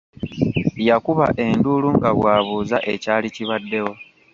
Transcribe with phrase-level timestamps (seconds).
[0.89, 3.93] Yakuba enduulu nga bw’abuuza ekyali kibaddewo.